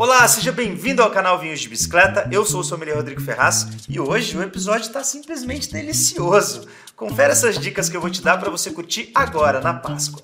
[0.00, 2.28] Olá, seja bem-vindo ao canal Vinhos de Bicicleta.
[2.30, 6.68] Eu sou o sommelier Rodrigo Ferraz e hoje o episódio está simplesmente delicioso.
[6.94, 10.22] Confere essas dicas que eu vou te dar para você curtir agora na Páscoa.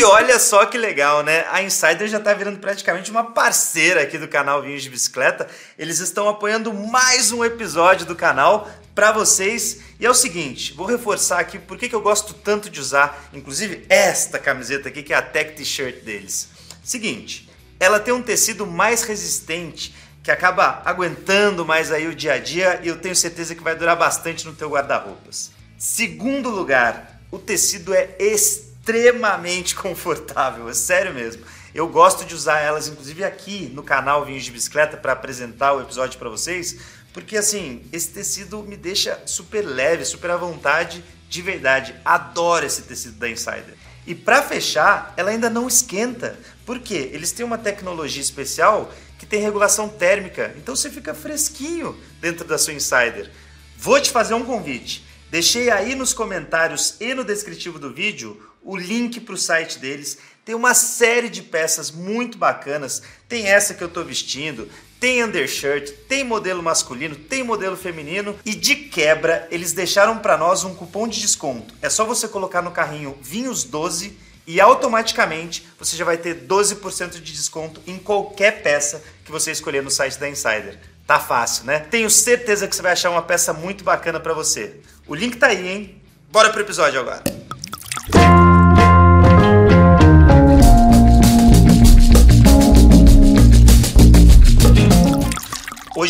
[0.00, 1.44] E olha só que legal, né?
[1.50, 5.46] A Insider já está virando praticamente uma parceira aqui do canal Vinhos de Bicicleta.
[5.78, 9.80] Eles estão apoiando mais um episódio do canal para vocês.
[10.00, 13.84] E é o seguinte, vou reforçar aqui por que eu gosto tanto de usar, inclusive
[13.90, 16.48] esta camiseta aqui, que é a Tech T-shirt deles.
[16.82, 22.38] Seguinte, ela tem um tecido mais resistente, que acaba aguentando mais aí o dia a
[22.38, 25.50] dia e eu tenho certeza que vai durar bastante no teu guarda-roupas.
[25.76, 28.69] Segundo lugar, o tecido é extremamente
[29.74, 31.44] confortável, é sério mesmo.
[31.74, 35.80] Eu gosto de usar elas, inclusive aqui no canal Vinhos de Bicicleta, para apresentar o
[35.80, 36.78] episódio para vocês,
[37.12, 41.94] porque assim, esse tecido me deixa super leve, super à vontade, de verdade.
[42.04, 43.74] Adoro esse tecido da Insider.
[44.06, 46.38] E para fechar, ela ainda não esquenta.
[46.66, 47.10] Por quê?
[47.12, 52.56] Eles têm uma tecnologia especial que tem regulação térmica, então você fica fresquinho dentro da
[52.56, 53.30] sua Insider.
[53.76, 55.04] Vou te fazer um convite.
[55.30, 60.18] Deixei aí nos comentários e no descritivo do vídeo o link para o site deles.
[60.44, 63.02] Tem uma série de peças muito bacanas.
[63.28, 68.54] Tem essa que eu estou vestindo, tem undershirt, tem modelo masculino, tem modelo feminino e
[68.54, 71.74] de quebra eles deixaram para nós um cupom de desconto.
[71.80, 77.12] É só você colocar no carrinho Vinhos 12 e automaticamente você já vai ter 12%
[77.12, 80.78] de desconto em qualquer peça que você escolher no site da Insider.
[81.06, 81.80] Tá fácil, né?
[81.80, 84.80] Tenho certeza que você vai achar uma peça muito bacana para você.
[85.06, 86.02] O link tá aí, hein?
[86.30, 87.24] Bora pro episódio agora.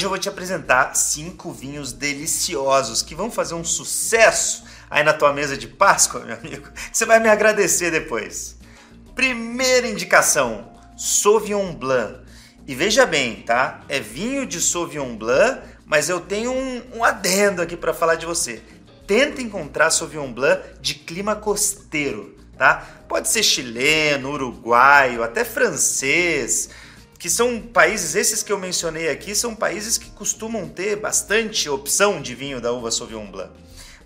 [0.01, 5.13] Hoje eu vou te apresentar cinco vinhos deliciosos que vão fazer um sucesso aí na
[5.13, 6.71] tua mesa de Páscoa, meu amigo.
[6.91, 8.57] Você vai me agradecer depois.
[9.15, 12.21] Primeira indicação: Sauvignon Blanc.
[12.67, 13.83] E veja bem, tá?
[13.91, 18.25] É vinho de Sauvignon Blanc, mas eu tenho um, um adendo aqui para falar de
[18.25, 18.63] você.
[19.07, 23.03] Tenta encontrar Sauvignon Blanc de clima costeiro, tá?
[23.07, 26.71] Pode ser chileno, uruguaio, até francês
[27.21, 32.19] que são países, esses que eu mencionei aqui, são países que costumam ter bastante opção
[32.19, 33.51] de vinho da uva Sauvignon Blanc.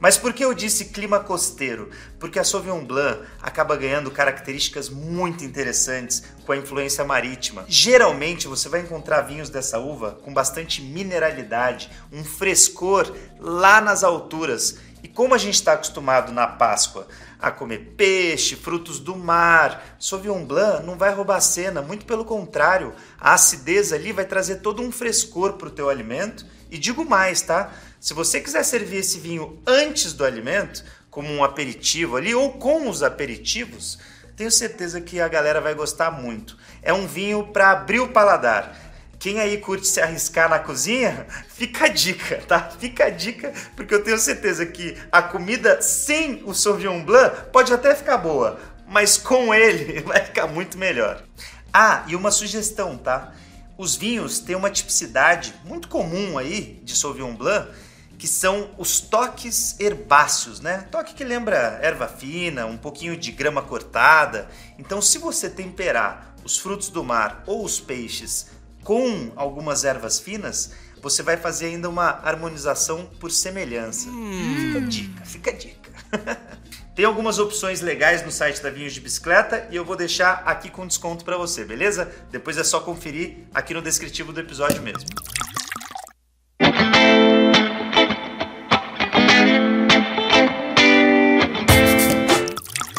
[0.00, 1.90] Mas por que eu disse clima costeiro?
[2.18, 7.64] Porque a Sauvignon Blanc acaba ganhando características muito interessantes com a influência marítima.
[7.68, 14.78] Geralmente você vai encontrar vinhos dessa uva com bastante mineralidade, um frescor lá nas alturas.
[15.04, 17.06] E como a gente está acostumado na Páscoa
[17.38, 19.98] a comer peixe, frutos do mar.
[20.00, 24.56] Sauvignon Blanc não vai roubar a cena, muito pelo contrário, a acidez ali vai trazer
[24.56, 26.46] todo um frescor para o teu alimento.
[26.70, 27.70] E digo mais, tá?
[28.00, 32.88] Se você quiser servir esse vinho antes do alimento, como um aperitivo ali ou com
[32.88, 33.98] os aperitivos,
[34.34, 36.56] tenho certeza que a galera vai gostar muito.
[36.82, 38.74] É um vinho para abrir o paladar.
[39.24, 42.68] Quem aí curte se arriscar na cozinha, fica a dica, tá?
[42.78, 47.72] Fica a dica, porque eu tenho certeza que a comida sem o Sauvignon Blanc pode
[47.72, 51.24] até ficar boa, mas com ele vai ficar muito melhor.
[51.72, 53.32] Ah, e uma sugestão, tá?
[53.78, 57.70] Os vinhos têm uma tipicidade muito comum aí de Sauvignon Blanc,
[58.18, 60.86] que são os toques herbáceos, né?
[60.90, 64.50] Toque que lembra erva fina, um pouquinho de grama cortada.
[64.78, 68.52] Então, se você temperar os frutos do mar ou os peixes
[68.84, 70.72] com algumas ervas finas,
[71.02, 74.08] você vai fazer ainda uma harmonização por semelhança.
[74.10, 74.54] Hum.
[74.56, 75.90] Fica dica, fica dica.
[76.94, 80.70] Tem algumas opções legais no site da Vinhos de Bicicleta e eu vou deixar aqui
[80.70, 82.12] com desconto para você, beleza?
[82.30, 85.08] Depois é só conferir aqui no descritivo do episódio mesmo.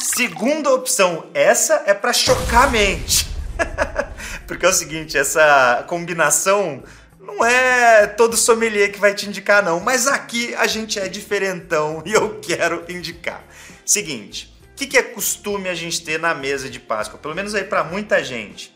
[0.02, 3.28] Segunda opção, essa é para chocar a mente.
[4.48, 6.84] Porque é o seguinte, essa combinação
[7.20, 9.80] não é todo sommelier que vai te indicar, não.
[9.80, 13.44] Mas aqui a gente é diferentão e eu quero indicar.
[13.86, 17.20] Seguinte, o que, que, é costume a gente ter na mesa de Páscoa?
[17.20, 18.76] Pelo menos aí para muita gente.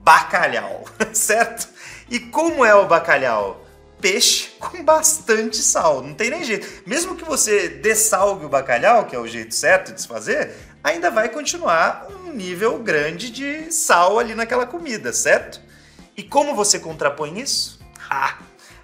[0.00, 1.68] Bacalhau, certo?
[2.10, 3.64] E como é o bacalhau?
[4.00, 6.82] Peixe com bastante sal, não tem nem jeito.
[6.86, 11.10] Mesmo que você dessalgue o bacalhau, que é o jeito certo de se fazer, ainda
[11.10, 15.60] vai continuar um nível grande de sal ali naquela comida, certo?
[16.14, 17.80] E como você contrapõe isso?
[18.08, 18.36] Ah,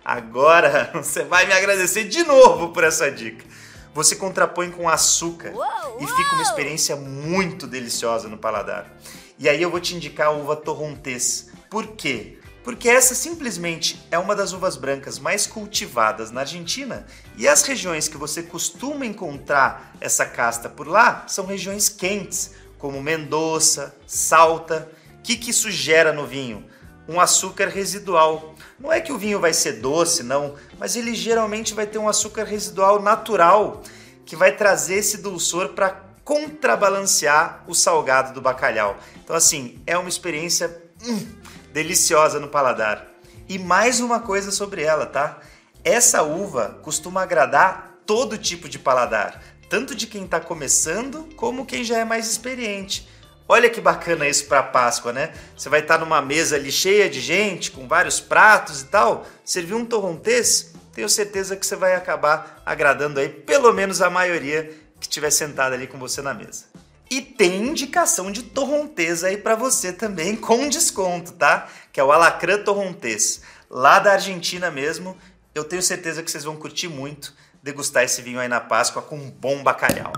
[0.02, 3.44] agora você vai me agradecer de novo por essa dica.
[3.92, 5.52] Você contrapõe com açúcar
[6.00, 8.90] e fica uma experiência muito deliciosa no paladar.
[9.38, 11.50] E aí eu vou te indicar a uva torrontés.
[11.68, 12.38] Por quê?
[12.62, 18.06] Porque essa simplesmente é uma das uvas brancas mais cultivadas na Argentina e as regiões
[18.06, 24.90] que você costuma encontrar essa casta por lá são regiões quentes, como Mendoza, Salta.
[25.18, 26.66] O que, que isso gera no vinho?
[27.08, 28.54] Um açúcar residual.
[28.78, 32.08] Não é que o vinho vai ser doce, não, mas ele geralmente vai ter um
[32.08, 33.82] açúcar residual natural
[34.24, 38.96] que vai trazer esse dulçor para contrabalancear o salgado do bacalhau.
[39.24, 41.26] Então, assim, é uma experiência hum,
[41.72, 43.06] deliciosa no paladar.
[43.48, 45.38] E mais uma coisa sobre ela, tá?
[45.82, 51.82] Essa uva costuma agradar todo tipo de paladar, tanto de quem está começando como quem
[51.82, 53.08] já é mais experiente.
[53.48, 55.32] Olha que bacana isso para Páscoa, né?
[55.56, 59.26] Você vai estar tá numa mesa ali cheia de gente, com vários pratos e tal,
[59.44, 64.70] servir um torrontês, tenho certeza que você vai acabar agradando aí pelo menos a maioria
[65.00, 66.66] que estiver sentada ali com você na mesa.
[67.12, 71.66] E tem indicação de torrontês aí para você também com desconto, tá?
[71.92, 75.16] Que é o Alacrã Torrontês, lá da Argentina mesmo.
[75.52, 79.16] Eu tenho certeza que vocês vão curtir muito degustar esse vinho aí na Páscoa com
[79.16, 80.12] um bom bacalhau.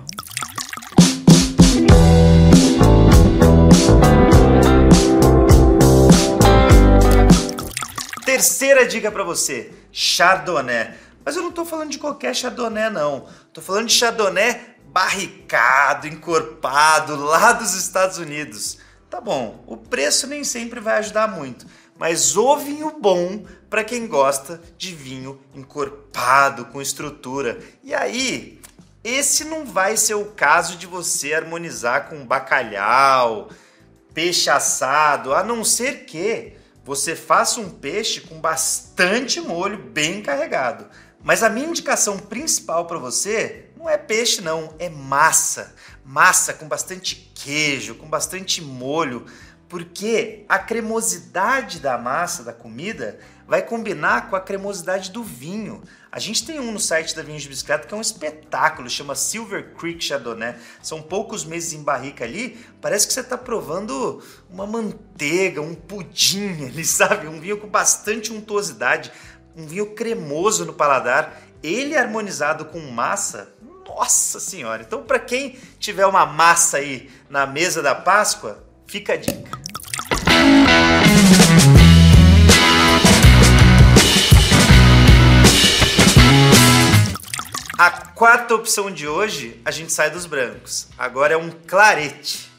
[8.27, 10.93] Terceira dica para você: Chardonnay.
[11.25, 13.27] Mas eu não estou falando de qualquer Chardonnay, não.
[13.49, 18.79] Estou falando de Chardonnay barricado, encorpado, lá dos Estados Unidos.
[19.09, 21.67] Tá bom, o preço nem sempre vai ajudar muito,
[21.99, 27.59] mas o vinho bom para quem gosta de vinho encorpado, com estrutura.
[27.83, 28.61] E aí,
[29.03, 33.49] esse não vai ser o caso de você harmonizar com bacalhau,
[34.13, 36.55] peixe assado, a não ser que
[36.85, 40.87] você faça um peixe com bastante molho bem carregado.
[41.23, 45.75] Mas a minha indicação principal para você não é peixe não, é massa.
[46.05, 49.27] Massa com bastante queijo, com bastante molho,
[49.69, 55.83] porque a cremosidade da massa da comida vai combinar com a cremosidade do vinho.
[56.13, 59.17] A gente tem um no site da Vinhos de Bicicleta que é um espetáculo, chama
[59.17, 60.55] Silver Creek Chardonnay.
[60.81, 66.67] São poucos meses em barrica ali, parece que você está provando uma manteiga, um pudim
[66.71, 67.27] ali, sabe?
[67.27, 69.11] Um vinho com bastante untuosidade,
[69.57, 71.43] um vinho cremoso no paladar.
[71.63, 73.53] Ele harmonizado com massa,
[73.95, 74.83] nossa senhora!
[74.83, 79.51] Então, para quem tiver uma massa aí na mesa da Páscoa, fica a dica.
[87.79, 90.89] A quarta opção de hoje, a gente sai dos brancos.
[90.97, 92.51] Agora é um clarete.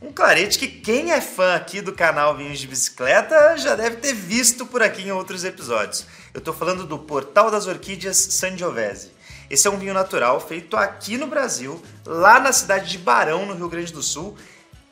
[0.00, 4.12] Um clarete que quem é fã aqui do canal Vinhos de Bicicleta já deve ter
[4.12, 6.04] visto por aqui em outros episódios.
[6.34, 9.12] Eu estou falando do Portal das Orquídeas Sangiovese.
[9.52, 13.52] Esse é um vinho natural feito aqui no Brasil, lá na cidade de Barão, no
[13.54, 14.34] Rio Grande do Sul.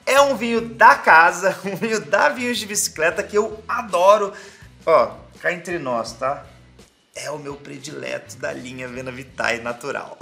[0.05, 4.35] É um vinho da casa, um vinho da Vinhos de Bicicleta que eu adoro.
[4.85, 6.45] Ó, cá entre nós, tá?
[7.15, 10.19] é o meu predileto da linha Vena Vitae natural.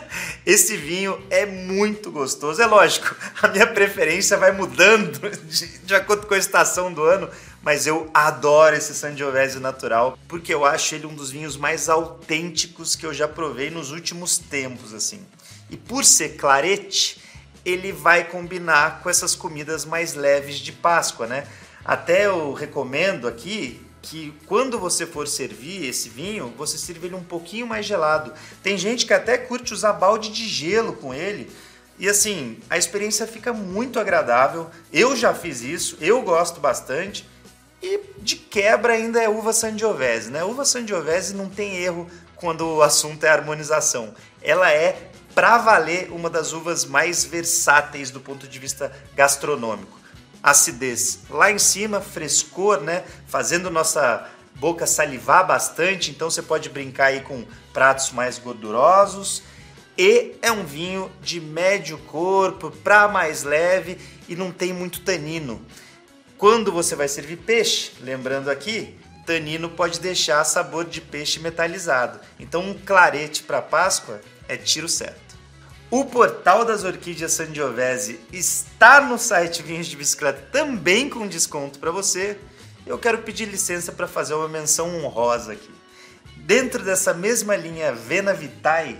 [0.44, 2.60] Esse vinho é muito gostoso.
[2.60, 7.28] É lógico, a minha preferência vai mudando de, de acordo com a estação do ano,
[7.62, 12.96] mas eu adoro esse Sangiovese natural porque eu acho ele um dos vinhos mais autênticos
[12.96, 15.20] que eu já provei nos últimos tempos, assim.
[15.68, 17.20] E por ser clarete,
[17.64, 21.46] ele vai combinar com essas comidas mais leves de Páscoa, né?
[21.84, 27.22] Até eu recomendo aqui que quando você for servir esse vinho, você sirva ele um
[27.22, 28.32] pouquinho mais gelado.
[28.62, 31.50] Tem gente que até curte usar balde de gelo com ele.
[31.98, 34.70] E assim, a experiência fica muito agradável.
[34.90, 37.28] Eu já fiz isso, eu gosto bastante.
[37.82, 40.44] E de quebra ainda é uva Sangiovese, né?
[40.44, 42.06] Uva Sangiovese não tem erro
[42.36, 44.14] quando o assunto é harmonização.
[44.42, 50.00] Ela é para valer uma das uvas mais versáteis do ponto de vista gastronômico
[50.42, 53.04] acidez lá em cima, frescor, né?
[53.26, 59.42] Fazendo nossa boca salivar bastante, então você pode brincar aí com pratos mais gordurosos.
[59.96, 65.60] E é um vinho de médio corpo, para mais leve e não tem muito tanino.
[66.40, 72.18] Quando você vai servir peixe, lembrando aqui, tanino pode deixar sabor de peixe metalizado.
[72.38, 75.36] Então um clarete para Páscoa é tiro certo.
[75.90, 81.90] O portal das orquídeas Sangiovese está no site Vinhos de Bicicleta também com desconto para
[81.90, 82.38] você.
[82.86, 85.70] Eu quero pedir licença para fazer uma menção honrosa aqui.
[86.38, 88.98] Dentro dessa mesma linha Vena Vitae,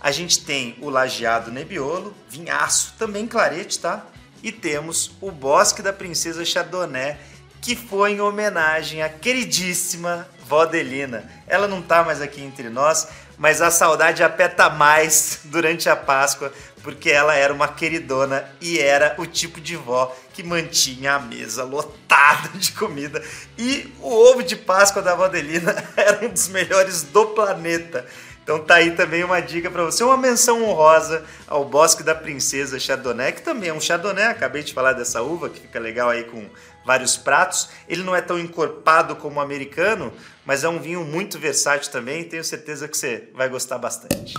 [0.00, 4.06] a gente tem o Lajeado Nebbiolo, vinhaço, também clarete, tá?
[4.42, 7.16] E temos o Bosque da Princesa Chardonnay,
[7.60, 11.30] que foi em homenagem à queridíssima Vodelina.
[11.46, 16.52] Ela não tá mais aqui entre nós, mas a saudade aperta mais durante a Páscoa,
[16.82, 21.64] porque ela era uma queridona e era o tipo de vó que mantinha a mesa
[21.64, 23.22] lotada de comida.
[23.58, 28.06] E o ovo de Páscoa da Vodelina era um dos melhores do planeta.
[28.48, 32.80] Então tá aí também uma dica para você, uma menção honrosa ao Bosque da Princesa
[32.80, 36.24] Chardonnay, que também é um Chardonnay, acabei de falar dessa uva, que fica legal aí
[36.24, 36.48] com
[36.82, 37.68] vários pratos.
[37.86, 40.10] Ele não é tão encorpado como o americano,
[40.46, 44.32] mas é um vinho muito versátil também, tenho certeza que você vai gostar bastante.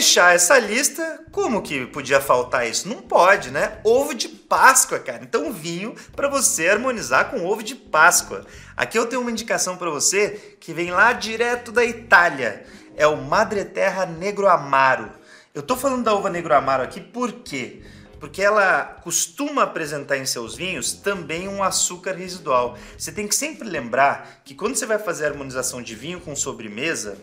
[0.00, 2.88] Fechar essa lista, como que podia faltar isso?
[2.88, 3.80] Não pode, né?
[3.84, 5.22] Ovo de Páscoa, cara.
[5.22, 8.46] Então, vinho para você harmonizar com ovo de Páscoa.
[8.74, 12.64] Aqui eu tenho uma indicação para você que vem lá direto da Itália.
[12.96, 15.10] É o Madre Terra Negro Amaro.
[15.54, 17.82] Eu tô falando da uva Negro Amaro aqui por quê?
[18.18, 22.78] Porque ela costuma apresentar em seus vinhos também um açúcar residual.
[22.96, 27.18] Você tem que sempre lembrar que quando você vai fazer harmonização de vinho com sobremesa,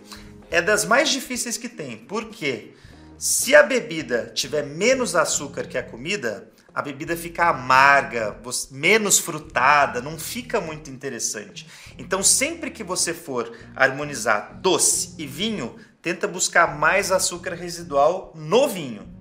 [0.50, 1.98] é das mais difíceis que tem.
[1.98, 2.74] porque
[3.18, 8.40] Se a bebida tiver menos açúcar que a comida, a bebida fica amarga,
[8.70, 11.68] menos frutada, não fica muito interessante.
[11.98, 18.68] Então, sempre que você for harmonizar doce e vinho, tenta buscar mais açúcar residual no
[18.68, 19.12] vinho.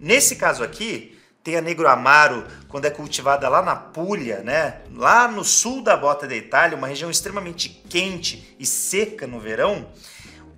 [0.00, 4.80] Nesse caso aqui, tem a Negro Amaro, quando é cultivada lá na Puglia, né?
[4.94, 9.88] lá no sul da bota da Itália, uma região extremamente quente e seca no verão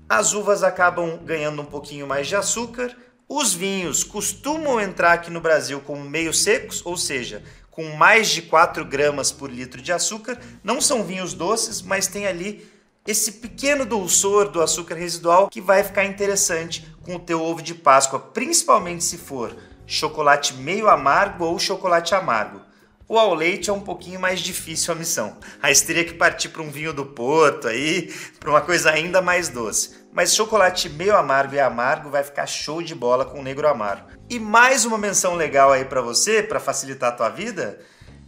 [0.08, 2.94] as uvas acabam ganhando um pouquinho mais de açúcar.
[3.28, 8.42] Os vinhos costumam entrar aqui no Brasil como meio secos, ou seja, com mais de
[8.42, 10.38] 4 gramas por litro de açúcar.
[10.62, 12.68] Não são vinhos doces, mas tem ali
[13.06, 17.74] esse pequeno dulçor do açúcar residual que vai ficar interessante com o teu ovo de
[17.74, 19.54] Páscoa, principalmente se for
[19.86, 22.60] chocolate meio amargo ou chocolate amargo.
[23.06, 25.36] O ao leite é um pouquinho mais difícil a missão.
[25.62, 29.20] Aí você teria que partir para um vinho do Porto aí, para uma coisa ainda
[29.20, 30.06] mais doce.
[30.10, 34.08] Mas chocolate meio amargo e amargo vai ficar show de bola com o negro amargo.
[34.30, 37.78] E mais uma menção legal aí para você, para facilitar a tua vida,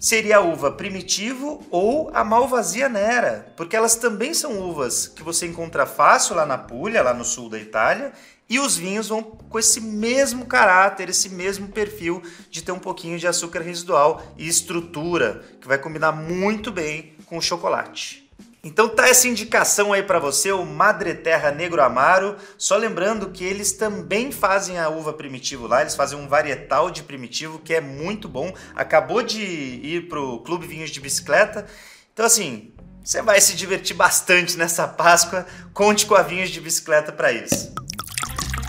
[0.06, 5.48] seria a uva primitivo ou a malvasia nera, porque elas também são uvas que você
[5.48, 8.12] encontra fácil lá na Puglia, lá no sul da Itália,
[8.48, 13.18] e os vinhos vão com esse mesmo caráter, esse mesmo perfil de ter um pouquinho
[13.18, 18.25] de açúcar residual e estrutura, que vai combinar muito bem com o chocolate.
[18.66, 22.34] Então tá essa indicação aí para você, o Madre Terra Negro Amaro.
[22.58, 27.04] Só lembrando que eles também fazem a uva primitivo lá, eles fazem um varietal de
[27.04, 28.52] primitivo que é muito bom.
[28.74, 31.64] Acabou de ir pro Clube Vinhos de Bicicleta.
[32.12, 32.72] Então assim,
[33.04, 35.46] você vai se divertir bastante nessa Páscoa.
[35.72, 37.72] Conte com a Vinhos de Bicicleta para isso.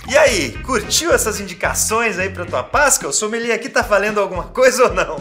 [0.08, 3.10] E aí, curtiu essas indicações aí para tua Páscoa?
[3.10, 5.20] O sommelier aqui tá valendo alguma coisa ou não?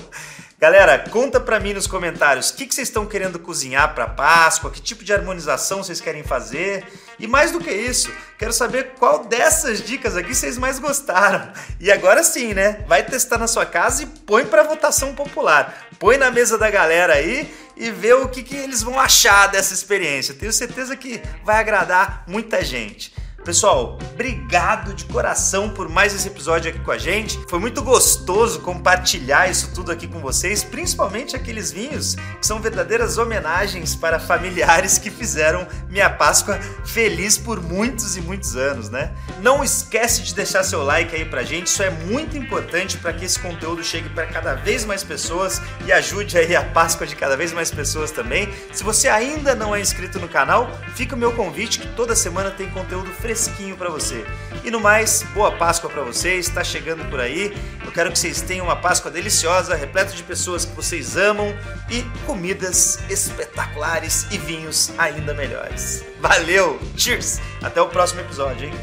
[0.58, 4.70] Galera, conta para mim nos comentários o que, que vocês estão querendo cozinhar para Páscoa,
[4.70, 6.82] que tipo de harmonização vocês querem fazer.
[7.18, 11.52] E mais do que isso, quero saber qual dessas dicas aqui vocês mais gostaram.
[11.78, 12.82] E agora sim, né?
[12.88, 15.88] Vai testar na sua casa e põe para votação popular.
[15.98, 19.74] Põe na mesa da galera aí e vê o que, que eles vão achar dessa
[19.74, 20.34] experiência.
[20.34, 23.12] Tenho certeza que vai agradar muita gente.
[23.44, 27.38] Pessoal, obrigado de coração por mais esse episódio aqui com a gente.
[27.48, 33.18] Foi muito gostoso compartilhar isso tudo aqui com vocês, principalmente aqueles vinhos que são verdadeiras
[33.18, 39.12] homenagens para familiares que fizeram minha Páscoa feliz por muitos e muitos anos, né?
[39.40, 43.24] Não esquece de deixar seu like aí pra gente, isso é muito importante para que
[43.24, 47.36] esse conteúdo chegue para cada vez mais pessoas e ajude aí a Páscoa de cada
[47.36, 48.52] vez mais pessoas também.
[48.72, 52.50] Se você ainda não é inscrito no canal, fica o meu convite que toda semana
[52.50, 54.24] tem conteúdo fresquinho para você.
[54.62, 57.52] E no mais, boa Páscoa para vocês, está chegando por aí.
[57.84, 61.52] Eu quero que vocês tenham uma Páscoa deliciosa, repleta de pessoas que vocês amam
[61.90, 66.04] e comidas espetaculares e vinhos ainda melhores.
[66.20, 67.40] Valeu, cheers!
[67.60, 68.74] Até o próximo episódio, hein?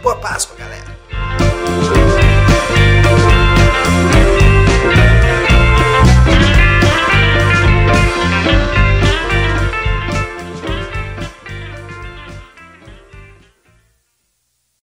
[0.00, 0.93] Boa Páscoa, galera!